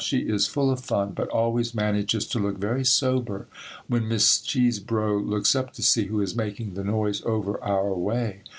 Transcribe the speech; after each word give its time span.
She 0.03 0.21
is 0.21 0.47
full 0.47 0.71
of 0.71 0.79
fun 0.79 1.11
but 1.15 1.27
always 1.29 1.75
manages 1.75 2.25
to 2.29 2.39
look 2.39 2.57
very 2.57 2.83
sober 2.83 3.47
when 3.87 4.07
Miss 4.07 4.39
Chesebro 4.41 5.19
looks 5.19 5.55
up 5.55 5.73
to 5.75 5.83
see 5.83 6.05
who 6.05 6.21
is 6.21 6.35
making 6.35 6.73
the 6.73 6.83
noise 6.83 7.21
over 7.23 7.63
our 7.63 7.93
way. 7.93 8.41